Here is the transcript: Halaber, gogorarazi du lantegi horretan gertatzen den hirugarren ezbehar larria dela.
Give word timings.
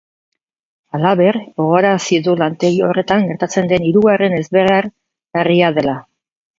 Halaber, 0.99 1.37
gogorarazi 1.63 2.19
du 2.29 2.35
lantegi 2.41 2.83
horretan 2.89 3.29
gertatzen 3.31 3.71
den 3.75 3.89
hirugarren 3.93 4.39
ezbehar 4.43 4.93
larria 5.37 5.75
dela. 5.81 6.01